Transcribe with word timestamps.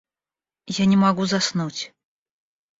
Я 0.81 0.87
не 0.87 0.97
могу 0.97 1.27
заснуть. 1.27 1.93